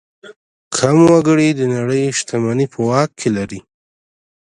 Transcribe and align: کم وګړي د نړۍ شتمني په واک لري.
کم 0.77 0.97
وګړي 1.11 1.49
د 1.53 1.61
نړۍ 1.75 2.03
شتمني 2.17 2.67
په 2.73 2.79
واک 2.89 3.13
لري. 3.35 3.59